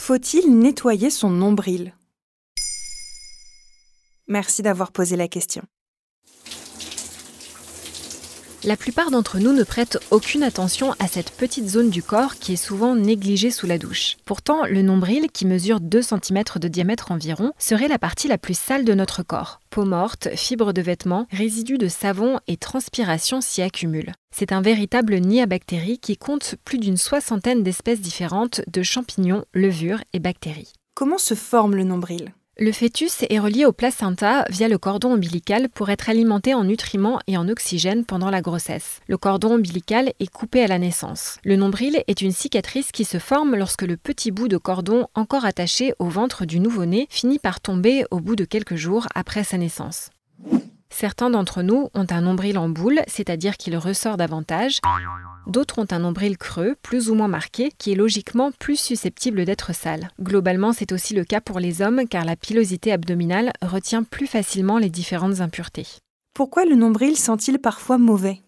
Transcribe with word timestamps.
Faut-il 0.00 0.58
nettoyer 0.58 1.10
son 1.10 1.28
nombril? 1.28 1.94
Merci 4.28 4.62
d'avoir 4.62 4.92
posé 4.92 5.14
la 5.14 5.28
question. 5.28 5.62
La 8.62 8.76
plupart 8.76 9.10
d'entre 9.10 9.38
nous 9.38 9.54
ne 9.54 9.62
prêtent 9.62 9.98
aucune 10.10 10.42
attention 10.42 10.92
à 10.98 11.06
cette 11.06 11.30
petite 11.30 11.66
zone 11.66 11.88
du 11.88 12.02
corps 12.02 12.34
qui 12.34 12.52
est 12.52 12.56
souvent 12.56 12.94
négligée 12.94 13.50
sous 13.50 13.66
la 13.66 13.78
douche. 13.78 14.18
Pourtant, 14.26 14.66
le 14.66 14.82
nombril, 14.82 15.28
qui 15.32 15.46
mesure 15.46 15.80
2 15.80 16.02
cm 16.02 16.42
de 16.56 16.68
diamètre 16.68 17.10
environ, 17.10 17.52
serait 17.58 17.88
la 17.88 17.98
partie 17.98 18.28
la 18.28 18.36
plus 18.36 18.58
sale 18.58 18.84
de 18.84 18.92
notre 18.92 19.22
corps. 19.22 19.60
Peau 19.70 19.86
morte, 19.86 20.28
fibres 20.36 20.74
de 20.74 20.82
vêtements, 20.82 21.26
résidus 21.30 21.78
de 21.78 21.88
savon 21.88 22.38
et 22.48 22.58
transpiration 22.58 23.40
s'y 23.40 23.62
accumulent. 23.62 24.12
C'est 24.30 24.52
un 24.52 24.60
véritable 24.60 25.16
nid 25.16 25.40
à 25.40 25.46
bactéries 25.46 25.98
qui 25.98 26.18
compte 26.18 26.56
plus 26.62 26.78
d'une 26.78 26.98
soixantaine 26.98 27.62
d'espèces 27.62 28.02
différentes 28.02 28.60
de 28.70 28.82
champignons, 28.82 29.46
levures 29.54 30.02
et 30.12 30.18
bactéries. 30.18 30.74
Comment 30.94 31.18
se 31.18 31.34
forme 31.34 31.76
le 31.76 31.84
nombril? 31.84 32.34
Le 32.60 32.72
fœtus 32.72 33.24
est 33.30 33.38
relié 33.38 33.64
au 33.64 33.72
placenta 33.72 34.44
via 34.50 34.68
le 34.68 34.76
cordon 34.76 35.14
ombilical 35.14 35.70
pour 35.70 35.88
être 35.88 36.10
alimenté 36.10 36.52
en 36.52 36.64
nutriments 36.64 37.18
et 37.26 37.38
en 37.38 37.48
oxygène 37.48 38.04
pendant 38.04 38.28
la 38.28 38.42
grossesse. 38.42 39.00
Le 39.08 39.16
cordon 39.16 39.54
ombilical 39.54 40.12
est 40.20 40.30
coupé 40.30 40.62
à 40.62 40.66
la 40.66 40.78
naissance. 40.78 41.38
Le 41.42 41.56
nombril 41.56 42.04
est 42.06 42.20
une 42.20 42.32
cicatrice 42.32 42.92
qui 42.92 43.06
se 43.06 43.16
forme 43.16 43.56
lorsque 43.56 43.82
le 43.82 43.96
petit 43.96 44.30
bout 44.30 44.48
de 44.48 44.58
cordon 44.58 45.06
encore 45.14 45.46
attaché 45.46 45.94
au 45.98 46.10
ventre 46.10 46.44
du 46.44 46.60
nouveau-né 46.60 47.06
finit 47.08 47.38
par 47.38 47.60
tomber 47.60 48.04
au 48.10 48.20
bout 48.20 48.36
de 48.36 48.44
quelques 48.44 48.76
jours 48.76 49.06
après 49.14 49.42
sa 49.42 49.56
naissance. 49.56 50.10
Certains 50.90 51.30
d'entre 51.30 51.62
nous 51.62 51.88
ont 51.94 52.06
un 52.10 52.20
nombril 52.20 52.58
en 52.58 52.68
boule, 52.68 53.00
c'est-à-dire 53.06 53.56
qu'il 53.56 53.76
ressort 53.76 54.16
davantage. 54.16 54.80
D'autres 55.46 55.78
ont 55.78 55.86
un 55.90 56.00
nombril 56.00 56.36
creux, 56.36 56.76
plus 56.82 57.08
ou 57.08 57.14
moins 57.14 57.28
marqué, 57.28 57.70
qui 57.78 57.92
est 57.92 57.96
logiquement 57.96 58.52
plus 58.52 58.78
susceptible 58.78 59.44
d'être 59.44 59.74
sale. 59.74 60.10
Globalement, 60.20 60.72
c'est 60.72 60.92
aussi 60.92 61.14
le 61.14 61.24
cas 61.24 61.40
pour 61.40 61.60
les 61.60 61.80
hommes 61.80 62.06
car 62.08 62.24
la 62.24 62.36
pilosité 62.36 62.92
abdominale 62.92 63.52
retient 63.62 64.02
plus 64.02 64.26
facilement 64.26 64.78
les 64.78 64.90
différentes 64.90 65.40
impuretés. 65.40 65.86
Pourquoi 66.34 66.64
le 66.64 66.74
nombril 66.74 67.16
sent-il 67.16 67.58
parfois 67.58 67.98
mauvais? 67.98 68.42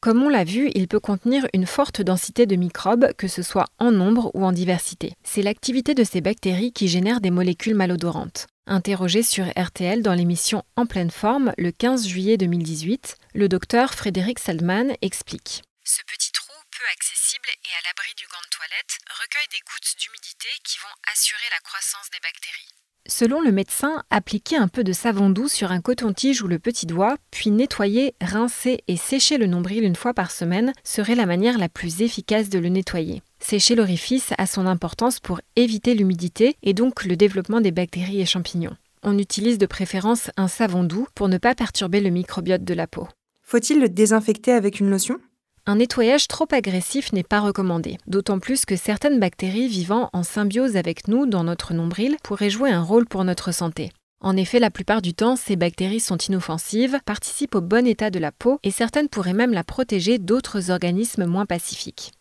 Comme 0.00 0.20
on 0.20 0.28
l'a 0.28 0.42
vu, 0.42 0.68
il 0.74 0.88
peut 0.88 0.98
contenir 0.98 1.46
une 1.54 1.64
forte 1.64 2.02
densité 2.02 2.44
de 2.44 2.56
microbes, 2.56 3.12
que 3.16 3.28
ce 3.28 3.42
soit 3.42 3.66
en 3.78 3.92
nombre 3.92 4.32
ou 4.34 4.44
en 4.44 4.50
diversité. 4.50 5.12
C'est 5.22 5.42
l'activité 5.42 5.94
de 5.94 6.02
ces 6.02 6.20
bactéries 6.20 6.72
qui 6.72 6.88
génère 6.88 7.20
des 7.20 7.30
molécules 7.30 7.76
malodorantes. 7.76 8.48
Interrogé 8.68 9.24
sur 9.24 9.44
RTL 9.58 10.02
dans 10.02 10.14
l'émission 10.14 10.62
En 10.76 10.86
pleine 10.86 11.10
forme 11.10 11.52
le 11.58 11.72
15 11.72 12.06
juillet 12.06 12.36
2018, 12.36 13.16
le 13.34 13.48
docteur 13.48 13.92
Frédéric 13.92 14.38
Saldman 14.38 14.94
explique. 15.02 15.62
Ce 15.84 16.00
petit 16.02 16.30
trou, 16.30 16.52
peu 16.70 16.84
accessible 16.92 17.48
et 17.50 17.74
à 17.74 17.82
l'abri 17.88 18.14
du 18.16 18.24
gant 18.30 18.38
de 18.38 18.56
toilette, 18.56 18.98
recueille 19.18 19.50
des 19.50 19.62
gouttes 19.66 19.96
d'humidité 19.98 20.48
qui 20.62 20.78
vont 20.78 20.94
assurer 21.12 21.50
la 21.50 21.58
croissance 21.58 22.08
des 22.12 22.20
bactéries. 22.22 22.81
Selon 23.08 23.40
le 23.40 23.50
médecin, 23.50 24.04
appliquer 24.10 24.56
un 24.56 24.68
peu 24.68 24.84
de 24.84 24.92
savon 24.92 25.28
doux 25.28 25.48
sur 25.48 25.72
un 25.72 25.80
coton-tige 25.80 26.42
ou 26.42 26.46
le 26.46 26.60
petit 26.60 26.86
doigt, 26.86 27.16
puis 27.32 27.50
nettoyer, 27.50 28.14
rincer 28.20 28.84
et 28.86 28.96
sécher 28.96 29.38
le 29.38 29.46
nombril 29.46 29.82
une 29.82 29.96
fois 29.96 30.14
par 30.14 30.30
semaine 30.30 30.72
serait 30.84 31.16
la 31.16 31.26
manière 31.26 31.58
la 31.58 31.68
plus 31.68 32.02
efficace 32.02 32.48
de 32.48 32.60
le 32.60 32.68
nettoyer. 32.68 33.22
Sécher 33.40 33.74
l'orifice 33.74 34.32
a 34.38 34.46
son 34.46 34.66
importance 34.66 35.18
pour 35.18 35.40
éviter 35.56 35.94
l'humidité 35.94 36.56
et 36.62 36.74
donc 36.74 37.04
le 37.04 37.16
développement 37.16 37.60
des 37.60 37.72
bactéries 37.72 38.20
et 38.20 38.26
champignons. 38.26 38.76
On 39.02 39.18
utilise 39.18 39.58
de 39.58 39.66
préférence 39.66 40.30
un 40.36 40.46
savon 40.46 40.84
doux 40.84 41.08
pour 41.16 41.28
ne 41.28 41.38
pas 41.38 41.56
perturber 41.56 42.00
le 42.00 42.10
microbiote 42.10 42.62
de 42.62 42.74
la 42.74 42.86
peau. 42.86 43.08
Faut-il 43.42 43.80
le 43.80 43.88
désinfecter 43.88 44.52
avec 44.52 44.78
une 44.78 44.90
lotion? 44.90 45.18
Un 45.64 45.76
nettoyage 45.76 46.26
trop 46.26 46.46
agressif 46.50 47.12
n'est 47.12 47.22
pas 47.22 47.40
recommandé, 47.40 47.98
d'autant 48.08 48.40
plus 48.40 48.64
que 48.64 48.74
certaines 48.74 49.20
bactéries 49.20 49.68
vivant 49.68 50.10
en 50.12 50.24
symbiose 50.24 50.76
avec 50.76 51.06
nous 51.06 51.24
dans 51.24 51.44
notre 51.44 51.72
nombril 51.72 52.16
pourraient 52.24 52.50
jouer 52.50 52.70
un 52.70 52.82
rôle 52.82 53.06
pour 53.06 53.22
notre 53.22 53.52
santé. 53.52 53.90
En 54.20 54.36
effet, 54.36 54.58
la 54.58 54.70
plupart 54.70 55.02
du 55.02 55.14
temps, 55.14 55.36
ces 55.36 55.56
bactéries 55.56 56.00
sont 56.00 56.18
inoffensives, 56.18 56.98
participent 57.04 57.54
au 57.54 57.60
bon 57.60 57.86
état 57.86 58.10
de 58.10 58.18
la 58.18 58.32
peau 58.32 58.58
et 58.64 58.70
certaines 58.70 59.08
pourraient 59.08 59.32
même 59.32 59.52
la 59.52 59.64
protéger 59.64 60.18
d'autres 60.18 60.70
organismes 60.70 61.26
moins 61.26 61.46
pacifiques. 61.46 62.12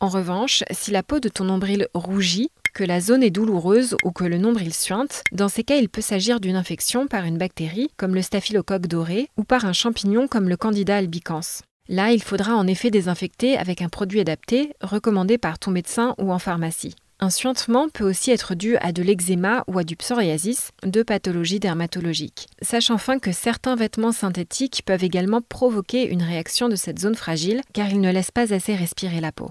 En 0.00 0.08
revanche, 0.08 0.64
si 0.70 0.90
la 0.90 1.02
peau 1.02 1.20
de 1.20 1.30
ton 1.30 1.44
nombril 1.44 1.88
rougit, 1.94 2.50
que 2.74 2.84
la 2.84 3.00
zone 3.00 3.22
est 3.22 3.30
douloureuse 3.30 3.96
ou 4.04 4.10
que 4.10 4.24
le 4.24 4.36
nombril 4.36 4.74
suinte, 4.74 5.22
dans 5.32 5.48
ces 5.48 5.64
cas 5.64 5.76
il 5.76 5.88
peut 5.88 6.00
s'agir 6.00 6.40
d'une 6.40 6.56
infection 6.56 7.06
par 7.06 7.24
une 7.24 7.38
bactérie 7.38 7.88
comme 7.96 8.14
le 8.14 8.22
staphylocoque 8.22 8.86
doré 8.86 9.28
ou 9.38 9.44
par 9.44 9.64
un 9.64 9.72
champignon 9.72 10.26
comme 10.26 10.48
le 10.48 10.56
candida 10.56 10.96
albicans. 10.96 11.62
Là, 11.88 12.12
il 12.12 12.22
faudra 12.22 12.54
en 12.54 12.66
effet 12.66 12.90
désinfecter 12.90 13.58
avec 13.58 13.82
un 13.82 13.88
produit 13.88 14.20
adapté, 14.20 14.72
recommandé 14.80 15.36
par 15.36 15.58
ton 15.58 15.70
médecin 15.70 16.14
ou 16.18 16.32
en 16.32 16.38
pharmacie. 16.38 16.94
Un 17.20 17.30
suintement 17.30 17.88
peut 17.88 18.04
aussi 18.04 18.30
être 18.30 18.54
dû 18.54 18.76
à 18.78 18.92
de 18.92 19.02
l'eczéma 19.02 19.64
ou 19.66 19.78
à 19.78 19.84
du 19.84 19.94
psoriasis, 19.94 20.70
deux 20.82 21.04
pathologies 21.04 21.60
dermatologiques. 21.60 22.48
Sache 22.60 22.90
enfin 22.90 23.18
que 23.18 23.32
certains 23.32 23.76
vêtements 23.76 24.12
synthétiques 24.12 24.82
peuvent 24.84 25.04
également 25.04 25.40
provoquer 25.40 26.08
une 26.08 26.22
réaction 26.22 26.68
de 26.68 26.76
cette 26.76 26.98
zone 26.98 27.14
fragile 27.14 27.60
car 27.72 27.88
ils 27.90 28.00
ne 28.00 28.10
laissent 28.10 28.30
pas 28.30 28.52
assez 28.52 28.74
respirer 28.74 29.20
la 29.20 29.32
peau. 29.32 29.50